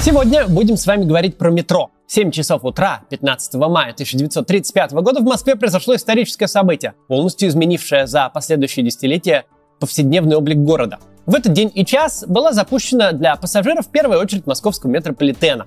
[0.00, 1.90] Сегодня будем с вами говорить про метро.
[2.06, 8.06] В 7 часов утра 15 мая 1935 года в Москве произошло историческое событие, полностью изменившее
[8.06, 9.44] за последующие десятилетия
[9.80, 10.98] повседневный облик города.
[11.26, 15.66] В этот день и час была запущена для пассажиров в первую очередь московского метрополитена.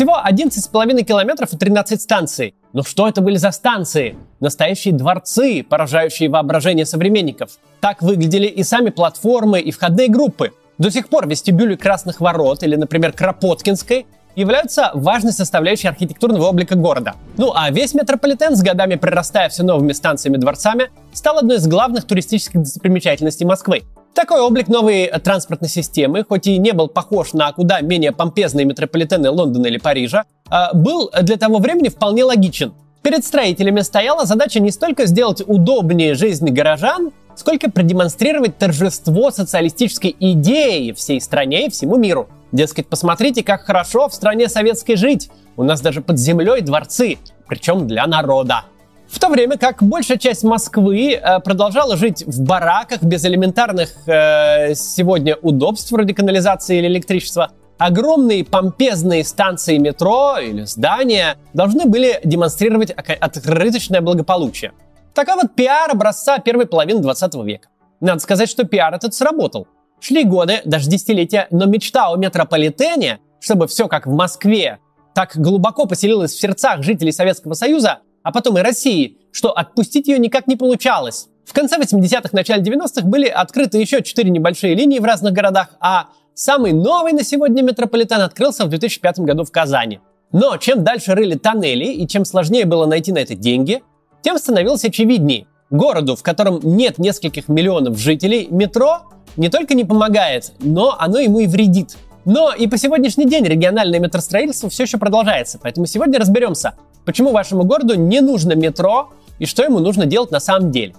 [0.00, 2.54] Всего 11,5 километров и 13 станций.
[2.72, 4.16] Но что это были за станции?
[4.40, 7.58] Настоящие дворцы, поражающие воображение современников.
[7.82, 10.52] Так выглядели и сами платформы, и входные группы.
[10.78, 17.16] До сих пор вестибюли Красных Ворот или, например, Кропоткинской являются важной составляющей архитектурного облика города.
[17.36, 22.62] Ну а весь метрополитен, с годами прирастая все новыми станциями-дворцами, стал одной из главных туристических
[22.62, 23.82] достопримечательностей Москвы.
[24.14, 29.30] Такой облик новой транспортной системы, хоть и не был похож на куда менее помпезные метрополитены
[29.30, 32.74] Лондона или Парижа, а, был для того времени вполне логичен.
[33.02, 40.92] Перед строителями стояла задача не столько сделать удобнее жизнь горожан, сколько продемонстрировать торжество социалистической идеи
[40.92, 42.28] всей стране и всему миру.
[42.52, 45.30] Дескать, посмотрите, как хорошо в стране советской жить.
[45.56, 48.64] У нас даже под землей дворцы, причем для народа.
[49.10, 54.74] В то время как большая часть Москвы э, продолжала жить в бараках без элементарных э,
[54.74, 62.92] сегодня удобств вроде канализации или электричества, огромные помпезные станции метро или здания должны были демонстрировать
[62.92, 64.72] открыточное благополучие.
[65.12, 67.68] Такой вот пиар образца первой половины 20 века.
[68.00, 69.66] Надо сказать, что пиар этот сработал.
[69.98, 74.78] Шли годы, даже десятилетия, но мечта о метрополитене, чтобы все как в Москве,
[75.14, 80.18] так глубоко поселилась в сердцах жителей Советского Союза, а потом и России, что отпустить ее
[80.18, 81.28] никак не получалось.
[81.44, 86.08] В конце 80-х, начале 90-х были открыты еще четыре небольшие линии в разных городах, а
[86.34, 90.00] самый новый на сегодня метрополитен открылся в 2005 году в Казани.
[90.32, 93.82] Но чем дальше рыли тоннели и чем сложнее было найти на это деньги,
[94.22, 95.46] тем становилось очевиднее.
[95.70, 99.02] Городу, в котором нет нескольких миллионов жителей, метро
[99.36, 101.96] не только не помогает, но оно ему и вредит.
[102.24, 107.64] Но и по сегодняшний день региональное метростроительство все еще продолжается, поэтому сегодня разберемся, почему вашему
[107.64, 110.94] городу не нужно метро и что ему нужно делать на самом деле.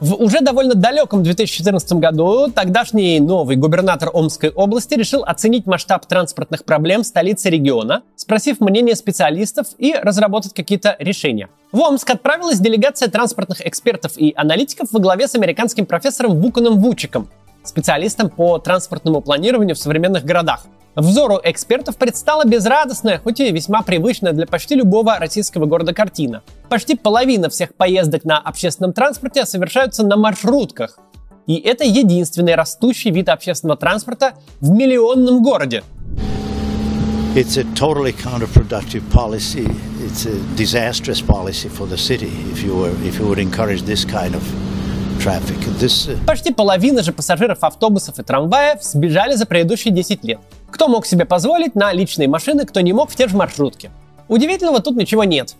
[0.00, 6.64] В уже довольно далеком 2014 году тогдашний новый губернатор Омской области решил оценить масштаб транспортных
[6.64, 11.50] проблем столицы региона, спросив мнение специалистов и разработать какие-то решения.
[11.70, 17.28] В Омск отправилась делегация транспортных экспертов и аналитиков во главе с американским профессором Вуканом Вучиком,
[17.64, 20.66] специалистом по транспортному планированию в современных городах.
[20.96, 26.42] Взору экспертов предстала безрадостная, хоть и весьма привычная для почти любого российского города картина.
[26.68, 30.98] Почти половина всех поездок на общественном транспорте совершаются на маршрутках.
[31.46, 35.82] И это единственный растущий вид общественного транспорта в миллионном городе.
[37.36, 39.68] It's a totally counterproductive policy.
[40.00, 44.04] It's a disastrous policy for the city if you were if you would encourage this
[44.04, 44.42] kind of
[46.26, 50.38] Почти половина же пассажиров автобусов и трамваев сбежали за предыдущие 10 лет.
[50.70, 53.90] Кто мог себе позволить на личные машины, кто не мог в те же маршрутки.
[54.28, 55.56] Удивительного тут ничего нет.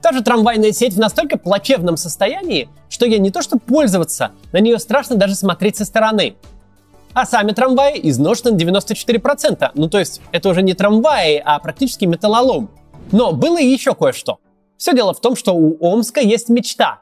[0.00, 4.60] Та же трамвайная сеть в настолько плачевном состоянии, что я не то что пользоваться, на
[4.60, 6.36] нее страшно даже смотреть со стороны.
[7.12, 9.72] А сами трамваи изношены на 94%.
[9.74, 12.70] Ну то есть это уже не трамваи, а практически металлолом.
[13.10, 14.38] Но было и еще кое-что.
[14.78, 17.01] Все дело в том, что у Омска есть мечта.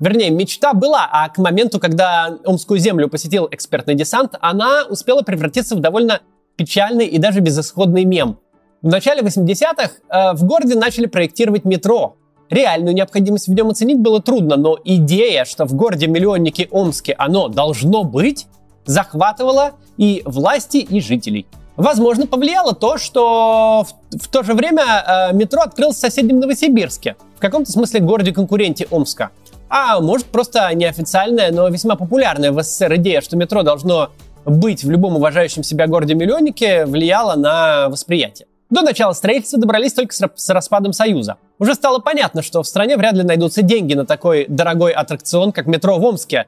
[0.00, 5.76] Вернее, мечта была, а к моменту, когда Омскую землю посетил экспертный десант, она успела превратиться
[5.76, 6.20] в довольно
[6.56, 8.38] печальный и даже безысходный мем.
[8.80, 12.16] В начале 80-х э, в городе начали проектировать метро.
[12.48, 18.02] Реальную необходимость в нем оценить было трудно, но идея, что в городе-миллионнике Омске оно должно
[18.02, 18.46] быть,
[18.86, 21.46] захватывала и власти, и жителей.
[21.76, 27.16] Возможно, повлияло то, что в, в то же время э, метро открылось в соседнем Новосибирске,
[27.36, 29.30] в каком-то смысле городе-конкуренте Омска.
[29.70, 34.10] А может просто неофициальная, но весьма популярная в СССР идея, что метро должно
[34.44, 38.48] быть в любом уважающем себя городе-миллионнике, влияла на восприятие.
[38.68, 41.36] До начала строительства добрались только с распадом Союза.
[41.58, 45.66] Уже стало понятно, что в стране вряд ли найдутся деньги на такой дорогой аттракцион, как
[45.66, 46.46] метро в Омске.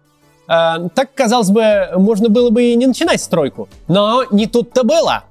[0.48, 3.68] Э, так, казалось бы, можно было бы и не начинать стройку.
[3.86, 5.24] Но не тут-то было.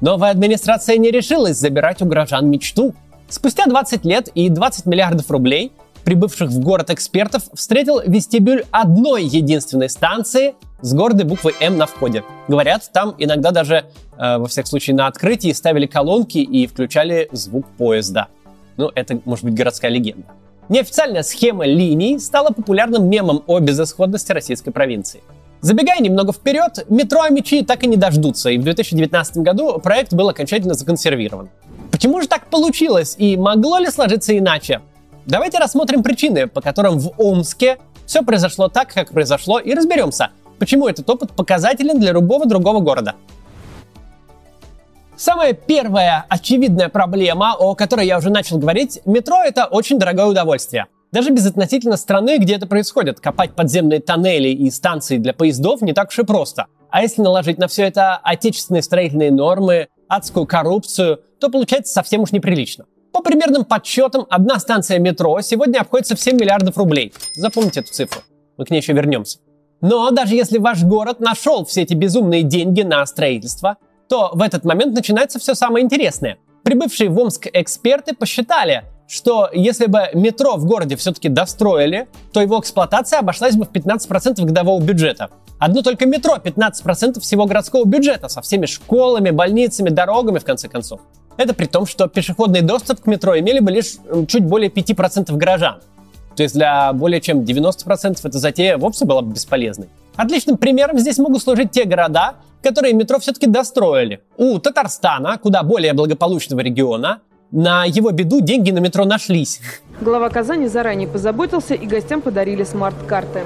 [0.00, 2.94] Новая администрация не решилась забирать у горожан мечту.
[3.28, 5.72] Спустя 20 лет и 20 миллиардов рублей
[6.06, 12.22] прибывших в город экспертов встретил вестибюль одной единственной станции с гордой буквой М на входе.
[12.46, 13.86] Говорят, там иногда даже,
[14.16, 18.28] э, во всяком случае, на открытии ставили колонки и включали звук поезда.
[18.76, 20.28] Ну, это, может быть, городская легенда.
[20.68, 25.22] Неофициальная схема линий стала популярным мемом о безысходности российской провинции.
[25.60, 30.28] Забегая немного вперед, метро Амичи так и не дождутся, и в 2019 году проект был
[30.28, 31.48] окончательно законсервирован.
[31.90, 34.82] Почему же так получилось, и могло ли сложиться иначе?
[35.26, 40.30] Давайте рассмотрим причины, по которым в Омске все произошло так, как произошло, и разберемся,
[40.60, 43.16] почему этот опыт показателен для любого другого города.
[45.16, 50.86] Самая первая очевидная проблема, о которой я уже начал говорить, метро это очень дорогое удовольствие.
[51.10, 56.10] Даже безотносительно страны, где это происходит, копать подземные тоннели и станции для поездов не так
[56.10, 56.66] уж и просто.
[56.90, 62.30] А если наложить на все это отечественные строительные нормы, адскую коррупцию, то получается совсем уж
[62.30, 62.84] неприлично.
[63.16, 67.14] По примерным подсчетам, одна станция метро сегодня обходится в 7 миллиардов рублей.
[67.34, 68.20] Запомните эту цифру.
[68.58, 69.38] Мы к ней еще вернемся.
[69.80, 73.78] Но даже если ваш город нашел все эти безумные деньги на строительство,
[74.10, 76.36] то в этот момент начинается все самое интересное.
[76.62, 82.60] Прибывшие в Омск эксперты посчитали, что если бы метро в городе все-таки достроили, то его
[82.60, 85.30] эксплуатация обошлась бы в 15% годового бюджета.
[85.58, 91.00] Одно только метро 15% всего городского бюджета со всеми школами, больницами, дорогами, в конце концов.
[91.36, 93.96] Это при том, что пешеходный доступ к метро имели бы лишь
[94.28, 95.80] чуть более 5% горожан.
[96.34, 99.88] То есть для более чем 90% эта затея вовсе была бы бесполезной.
[100.16, 104.20] Отличным примером здесь могут служить те города, которые метро все-таки достроили.
[104.36, 109.60] У Татарстана, куда более благополучного региона, на его беду деньги на метро нашлись.
[110.00, 113.44] Глава Казани заранее позаботился и гостям подарили смарт-карты.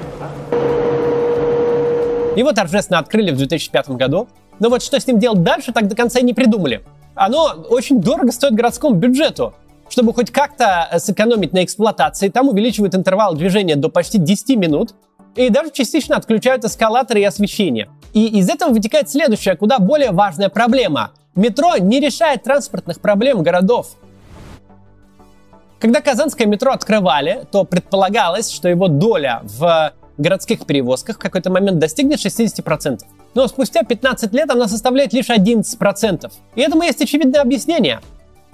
[2.35, 4.27] Его торжественно открыли в 2005 году.
[4.59, 6.81] Но вот что с ним делать дальше, так до конца и не придумали.
[7.21, 9.53] Оно очень дорого стоит городскому бюджету.
[9.89, 14.95] Чтобы хоть как-то сэкономить на эксплуатации, там увеличивают интервал движения до почти 10 минут
[15.35, 17.91] и даже частично отключают эскалаторы и освещение.
[18.13, 21.11] И из этого вытекает следующая, куда более важная проблема.
[21.35, 23.89] Метро не решает транспортных проблем городов.
[25.77, 31.79] Когда казанское метро открывали, то предполагалось, что его доля в городских перевозках в какой-то момент
[31.79, 32.99] достигнет 60%.
[33.33, 36.31] Но спустя 15 лет она составляет лишь 11%.
[36.55, 37.99] И этому есть очевидное объяснение.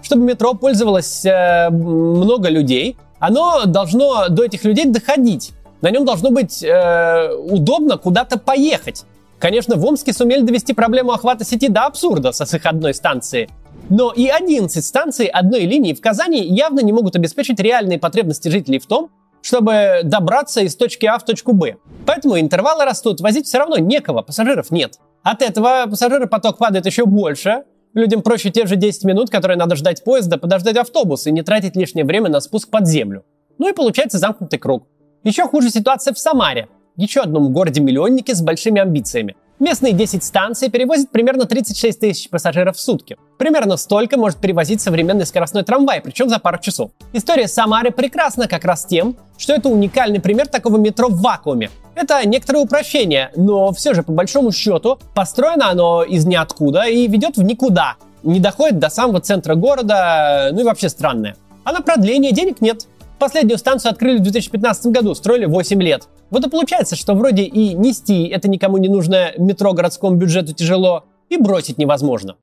[0.02, 5.54] Чтобы метро пользовалось э, много людей, оно должно до этих людей доходить.
[5.82, 9.06] На нем должно быть э, удобно куда-то поехать.
[9.40, 13.50] Конечно, в Омске сумели довести проблему охвата сети до абсурда с их одной станции.
[13.90, 18.80] Но и 11 станций одной линии в Казани явно не могут обеспечить реальные потребности жителей
[18.80, 19.10] в том,
[19.42, 21.78] чтобы добраться из точки А в точку Б.
[22.06, 24.96] Поэтому интервалы растут, возить все равно некого, пассажиров нет.
[25.24, 27.64] От этого пассажиропоток падает еще больше,
[27.98, 31.76] Людям проще те же 10 минут, которые надо ждать поезда, подождать автобус и не тратить
[31.76, 33.26] лишнее время на спуск под землю.
[33.58, 34.88] Ну и получается замкнутый круг.
[35.24, 39.36] Еще хуже ситуация в Самаре, еще одном городе-миллионнике с большими амбициями.
[39.60, 43.18] Местные 10 станций перевозят примерно 36 тысяч пассажиров в сутки.
[43.40, 46.92] Примерно столько может перевозить современный скоростной трамвай, причем за пару часов.
[47.12, 51.72] История Самары прекрасна как раз тем, что это уникальный пример такого метро в вакууме.
[51.96, 57.38] Это некоторое упрощение, но все же по большому счету построено оно из ниоткуда и ведет
[57.38, 57.96] в никуда.
[58.22, 61.36] Не доходит до самого центра города, ну и вообще странное.
[61.64, 62.86] А на продление денег нет.
[63.20, 66.08] Последнюю станцию открыли в 2015 году, строили 8 лет.
[66.30, 71.06] Вот и получается, что вроде и нести это никому не нужное метро городскому бюджету тяжело,
[71.30, 72.36] и бросить невозможно.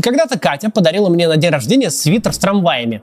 [0.00, 3.02] Когда-то Катя подарила мне на день рождения свитер с трамваями.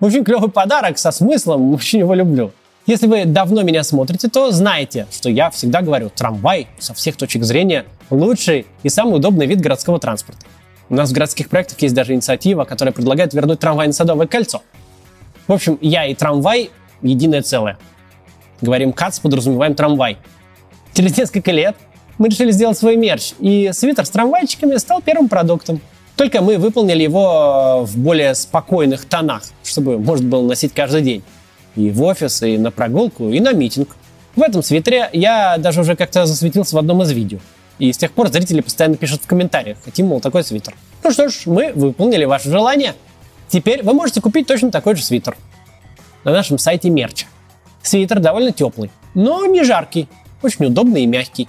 [0.00, 2.52] Очень клевый подарок со смыслом, очень его люблю.
[2.86, 7.42] Если вы давно меня смотрите, то знаете, что я всегда говорю, трамвай со всех точек
[7.42, 10.46] зрения лучший и самый удобный вид городского транспорта.
[10.90, 14.62] У нас в городских проектах есть даже инициатива, которая предлагает вернуть трамвай на Садовое кольцо.
[15.46, 16.70] В общем, я и трамвай–
[17.02, 17.78] единое целое.
[18.60, 20.18] Говорим «кац», подразумеваем трамвай.
[20.92, 21.76] Через несколько лет
[22.18, 25.80] мы решили сделать свой мерч, и свитер с трамвайчиками стал первым продуктом.
[26.16, 31.22] Только мы выполнили его в более спокойных тонах, чтобы можно было носить каждый день.
[31.74, 33.96] И в офис, и на прогулку, и на митинг.
[34.36, 37.38] В этом свитере я даже уже как-то засветился в одном из видео.
[37.78, 40.74] И с тех пор зрители постоянно пишут в комментариях, хотим, мол, такой свитер.
[41.02, 42.94] Ну что ж, мы выполнили ваше желание.
[43.48, 45.36] Теперь вы можете купить точно такой же свитер
[46.24, 47.26] на нашем сайте мерча.
[47.82, 50.08] Свитер довольно теплый, но не жаркий,
[50.42, 51.48] очень удобный и мягкий.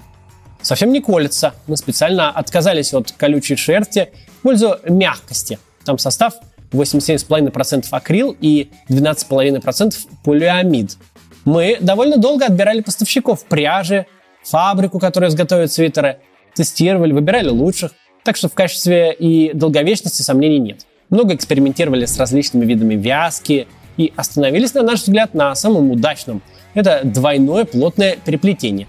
[0.62, 1.54] Совсем не колется.
[1.68, 5.60] Мы специально отказались от колючей шерсти в пользу мягкости.
[5.86, 6.34] Там состав
[6.72, 10.98] 87,5% акрил и 12,5% полиамид.
[11.46, 14.08] Мы довольно долго отбирали поставщиков пряжи,
[14.46, 16.20] фабрику, которая изготовит свитеры,
[16.54, 17.92] тестировали, выбирали лучших,
[18.24, 20.86] так что в качестве и долговечности сомнений нет.
[21.10, 26.42] Много экспериментировали с различными видами вязки и остановились, на наш взгляд, на самом удачном.
[26.74, 28.88] Это двойное плотное переплетение.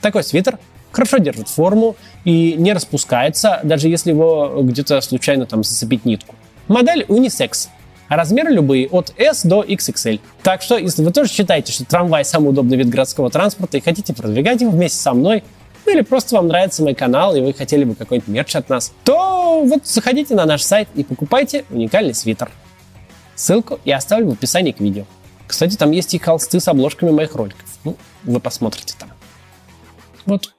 [0.00, 0.58] Такой свитер
[0.90, 6.34] хорошо держит форму и не распускается, даже если его где-то случайно там зацепить нитку.
[6.68, 7.68] Модель унисекс.
[8.08, 10.20] А размеры любые от S до XXL.
[10.42, 14.14] Так что, если вы тоже считаете, что трамвай самый удобный вид городского транспорта и хотите
[14.14, 15.42] продвигать его вместе со мной,
[15.86, 18.92] ну или просто вам нравится мой канал и вы хотели бы какой-нибудь мерч от нас,
[19.04, 22.50] то вот заходите на наш сайт и покупайте уникальный свитер.
[23.34, 25.04] Ссылку я оставлю в описании к видео.
[25.46, 27.66] Кстати, там есть и холсты с обложками моих роликов.
[27.84, 29.10] Ну, вы посмотрите там.
[30.24, 30.54] Вот.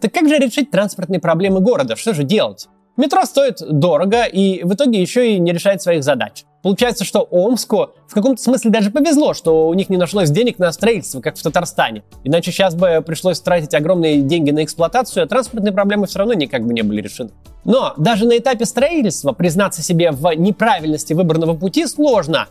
[0.00, 1.96] Так как же решить транспортные проблемы города?
[1.96, 2.68] Что же делать?
[2.96, 6.44] Метро стоит дорого и в итоге еще и не решает своих задач.
[6.62, 10.70] Получается, что Омску в каком-то смысле даже повезло, что у них не нашлось денег на
[10.72, 12.02] строительство, как в Татарстане.
[12.22, 16.66] Иначе сейчас бы пришлось тратить огромные деньги на эксплуатацию, а транспортные проблемы все равно никак
[16.66, 17.30] бы не были решены.
[17.64, 22.48] Но даже на этапе строительства признаться себе в неправильности выбранного пути сложно.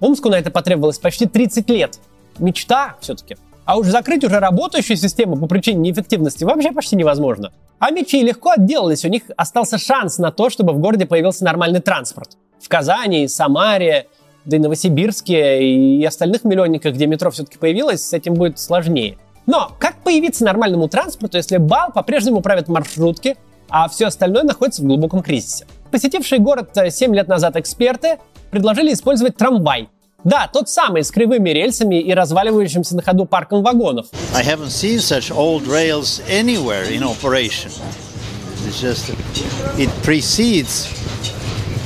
[0.00, 1.98] Омску на это потребовалось почти 30 лет.
[2.38, 3.36] Мечта все-таки.
[3.72, 7.52] А уж закрыть уже работающую систему по причине неэффективности вообще почти невозможно.
[7.78, 11.80] А мечи легко отделались, у них остался шанс на то, чтобы в городе появился нормальный
[11.80, 12.36] транспорт.
[12.60, 14.08] В Казани, Самаре,
[14.44, 19.16] да и Новосибирске и остальных миллионниках, где метро все-таки появилось, с этим будет сложнее.
[19.46, 23.38] Но как появиться нормальному транспорту, если бал по-прежнему правят маршрутки,
[23.70, 25.64] а все остальное находится в глубоком кризисе?
[25.90, 28.18] Посетившие город 7 лет назад эксперты
[28.50, 29.88] предложили использовать трамвай,
[30.24, 34.06] да, тот самый, с кривыми рельсами и разваливающимся на ходу парком вагонов.
[34.34, 37.70] I haven't seen such old rails anywhere in operation.
[38.66, 39.10] It's just,
[39.78, 40.88] it precedes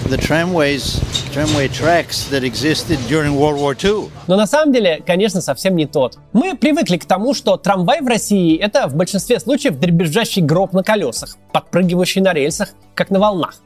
[0.09, 1.01] the tramways,
[1.33, 4.11] tramway tracks that existed during World War II.
[4.27, 6.19] Но на самом деле, конечно, совсем не тот.
[6.33, 10.83] Мы привыкли к тому, что трамвай в России— это в большинстве случаев дребезжащий гроб на
[10.83, 13.57] колесах, подпрыгивающий на рельсах, как на волнах.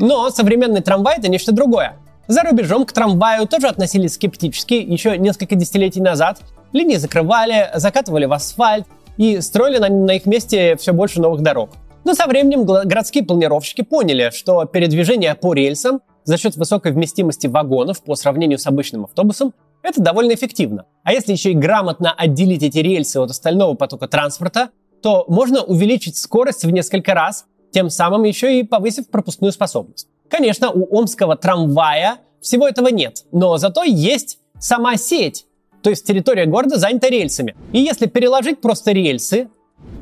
[0.00, 1.96] Но современный трамвай это нечто другое.
[2.26, 6.40] За рубежом к трамваю тоже относились скептически еще несколько десятилетий назад.
[6.72, 8.86] Линии закрывали, закатывали в асфальт
[9.18, 11.70] и строили на, на их месте все больше новых дорог.
[12.04, 18.02] Но со временем городские планировщики поняли, что передвижение по рельсам за счет высокой вместимости вагонов
[18.02, 19.52] по сравнению с обычным автобусом
[19.82, 20.86] это довольно эффективно.
[21.02, 24.70] А если еще и грамотно отделить эти рельсы от остального потока транспорта,
[25.02, 30.08] то можно увеличить скорость в несколько раз тем самым еще и повысив пропускную способность.
[30.28, 35.46] Конечно, у омского трамвая всего этого нет, но зато есть сама сеть,
[35.82, 37.56] то есть территория города занята рельсами.
[37.72, 39.48] И если переложить просто рельсы,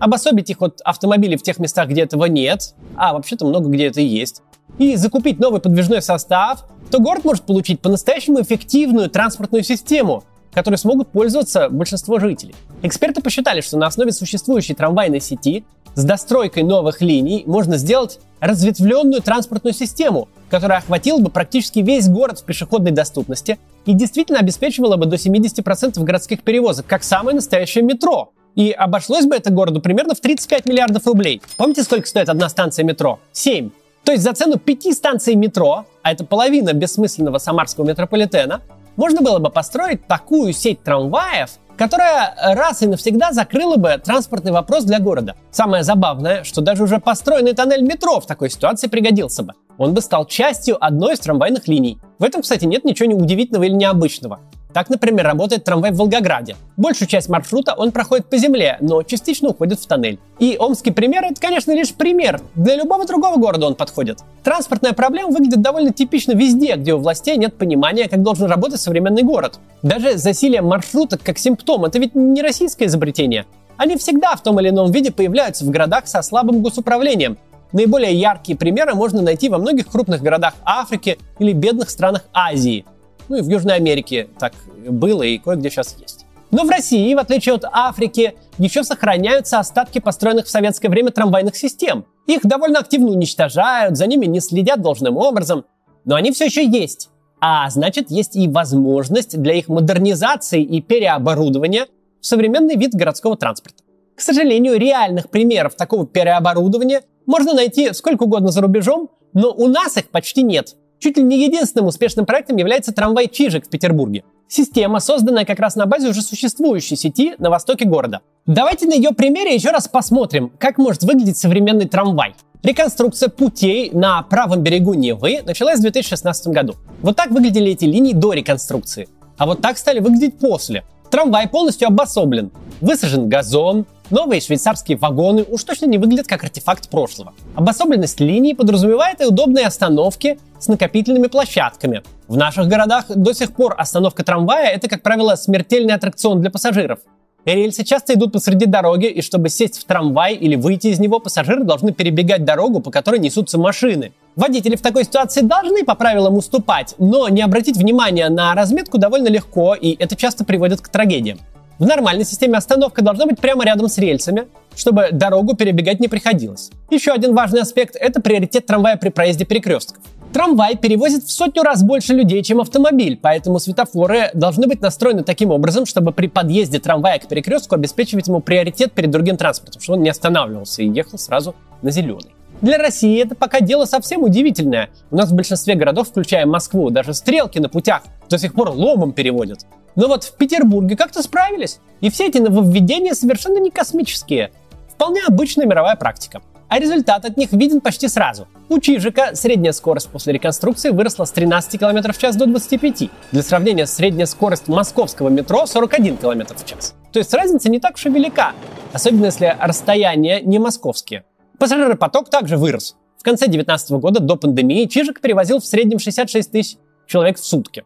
[0.01, 4.01] обособить их от автомобилей в тех местах, где этого нет, а вообще-то много где это
[4.01, 4.43] и есть,
[4.79, 11.09] и закупить новый подвижной состав, то город может получить по-настоящему эффективную транспортную систему, которой смогут
[11.09, 12.55] пользоваться большинство жителей.
[12.83, 15.65] Эксперты посчитали, что на основе существующей трамвайной сети
[15.99, 22.39] с достройкой новых линий можно сделать разветвленную транспортную систему, которая охватила бы практически весь город
[22.39, 28.31] в пешеходной доступности и действительно обеспечивала бы до 70% городских перевозок, как самое настоящее метро.
[28.55, 31.43] И обошлось бы это городу примерно в 35 миллиардов рублей.
[31.57, 33.19] Помните, сколько стоит одна станция метро?
[33.33, 33.71] 7.
[34.05, 38.61] То есть за цену пяти станций метро, а это половина бессмысленного самарского метрополитена,
[38.95, 44.85] можно было бы построить такую сеть трамваев, которая раз и навсегда закрыла бы транспортный вопрос
[44.85, 45.37] для города.
[45.51, 49.55] Самое забавное, что даже уже построенный тоннель метро в такой ситуации пригодился бы.
[49.79, 51.99] Он бы стал частью одной из трамвайных линий.
[52.19, 54.41] В этом, кстати, нет ничего неудивительного или необычного.
[54.73, 56.57] Так, например, работает трамвай в Волгограде.
[56.77, 60.19] Большую часть маршрута он проходит по земле, но частично уходит в тоннель.
[60.39, 62.41] И омский пример это, конечно, лишь пример.
[62.55, 64.19] Для любого другого города он подходит.
[64.45, 69.23] Транспортная проблема выглядит довольно типично везде, где у властей нет понимания, как должен работать современный
[69.23, 69.59] город.
[69.83, 73.47] Даже засилие маршруток как симптом– это ведь не российское изобретение.
[73.79, 77.39] Они всегда в том или ином виде появляются в городах со слабым госуправлением.
[77.73, 82.85] Наиболее яркие примеры можно найти во многих крупных городах Африки или бедных странах Азии–
[83.29, 84.53] ну и в Южной Америке так
[84.89, 86.25] было и кое-где сейчас есть.
[86.51, 91.55] Но в России, в отличие от Африки, еще сохраняются остатки построенных в советское время трамвайных
[91.57, 92.07] систем.
[92.27, 95.67] Их довольно активно уничтожают, за ними не следят должным образом,
[96.05, 97.11] но они все еще есть.
[97.41, 101.87] А значит, есть и возможность для их модернизации и переоборудования
[102.21, 103.83] в современный вид городского транспорта.
[104.17, 109.97] К сожалению, реальных примеров такого переоборудования можно найти сколько угодно за рубежом, но у нас
[109.97, 110.75] их почти нет.
[110.99, 114.25] Чуть ли не единственным успешным проектом является трамвай Чижик в Петербурге.
[114.49, 118.21] Система, созданная как раз на базе уже существующей сети на востоке города.
[118.47, 122.35] Давайте на ее примере еще раз посмотрим, как может выглядеть современный трамвай.
[122.63, 126.75] Реконструкция путей на правом берегу Невы началась в 2016 году.
[127.03, 129.09] Вот так выглядели эти линии до реконструкции.
[129.37, 130.83] А вот так стали выглядеть после.
[131.11, 132.51] Трамвай полностью обособлен.
[132.81, 137.35] Высажен газон, Новые швейцарские вагоны уж точно не выглядят как артефакт прошлого.
[137.55, 142.03] Обособленность линии подразумевает и удобные остановки с накопительными площадками.
[142.27, 147.01] В наших городах до сих пор остановка трамвая– это, как правило, смертельный аттракцион для пассажиров.
[147.45, 151.65] Рельсы часто идут посреди дороги, и чтобы сесть в трамвай или выйти из него, пассажиры
[151.65, 154.13] должны перебегать дорогу, по которой несутся машины.
[154.37, 159.29] Водители в такой ситуации должны по правилам уступать, но не обратить внимания на разметку довольно
[159.29, 161.39] легко, и это часто приводит к трагедиям.
[161.79, 166.71] В нормальной системе остановка должна быть прямо рядом с рельсами, чтобы дорогу перебегать не приходилось.
[166.91, 170.03] Еще один важный аспект– это приоритет трамвая при проезде перекрестков.
[170.33, 175.51] Трамвай перевозит в сотню раз больше людей, чем автомобиль, поэтому светофоры должны быть настроены таким
[175.51, 180.03] образом, чтобы при подъезде трамвая к перекрестку обеспечивать ему приоритет перед другим транспортом, чтобы он
[180.03, 182.35] не останавливался и ехал сразу на зеленый.
[182.61, 184.91] Для России это пока дело совсем удивительное.
[185.11, 189.13] У нас в большинстве городов, включая Москву, даже стрелки на путях до сих пор ломом
[189.13, 189.61] переводят.
[189.97, 191.81] Но вот в Петербурге как-то справились.
[192.01, 194.51] И все эти нововведения совершенно не космические.
[194.93, 198.47] Вполне обычная мировая практика а результат от них виден почти сразу.
[198.69, 203.11] У Чижика средняя скорость после реконструкции выросла с 13 км в час до 25.
[203.33, 206.95] Для сравнения, средняя скорость московского метро 41 км в час.
[207.13, 208.53] То есть разница не так уж и велика,
[208.93, 211.25] особенно если расстояния не московские.
[211.59, 212.97] Пассажиропоток также вырос.
[213.17, 217.85] В конце 2019 года до пандемии Чижик перевозил в среднем 66 тысяч человек в сутки.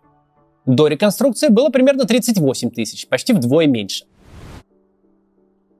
[0.67, 4.05] До реконструкции было примерно 38 тысяч, почти вдвое меньше.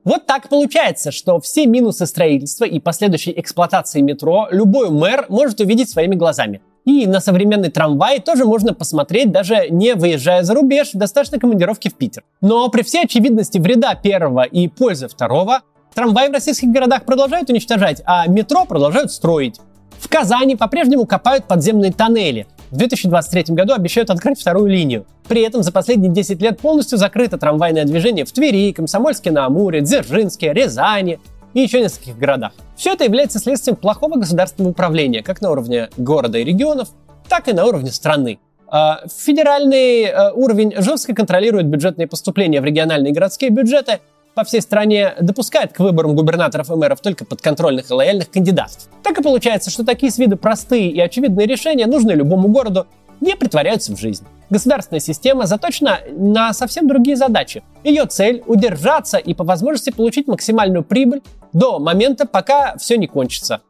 [0.03, 5.89] Вот так получается, что все минусы строительства и последующей эксплуатации метро любой мэр может увидеть
[5.89, 6.61] своими глазами.
[6.83, 11.93] И на современный трамвай тоже можно посмотреть, даже не выезжая за рубеж, достаточно командировки в
[11.93, 12.23] Питер.
[12.41, 15.61] Но при всей очевидности вреда первого и пользы второго,
[15.93, 19.59] трамваи в российских городах продолжают уничтожать, а метро продолжают строить.
[19.99, 25.05] В Казани по-прежнему копают подземные тоннели, в 2023 году обещают открыть вторую линию.
[25.27, 29.81] При этом за последние 10 лет полностью закрыто трамвайное движение в Твери, Комсомольске на Амуре,
[29.81, 31.19] Дзержинске, Рязани
[31.53, 32.53] и еще нескольких городах.
[32.75, 36.89] Все это является следствием плохого государственного управления, как на уровне города и регионов,
[37.29, 38.39] так и на уровне страны.
[38.67, 43.99] А, федеральный э, уровень жестко контролирует бюджетные поступления в региональные и городские бюджеты,
[44.35, 48.89] по всей стране допускает к выборам губернаторов и мэров только подконтрольных и лояльных кандидатов.
[49.03, 52.87] Так и получается, что такие с виду простые и очевидные решения нужны любому городу,
[53.21, 54.25] не притворяются в жизнь.
[54.49, 57.63] Государственная система заточена на совсем другие задачи.
[57.83, 61.21] Ее цель– удержаться и по возможности получить максимальную прибыль
[61.53, 63.61] до момента, пока все не кончится.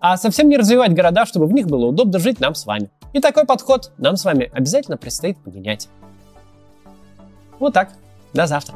[0.00, 2.90] А совсем не развивать города, чтобы в них было удобно жить нам с вами.
[3.12, 5.88] И такой подход нам с вами обязательно предстоит поменять.
[7.58, 7.90] Вот так.
[8.32, 8.74] До завтра.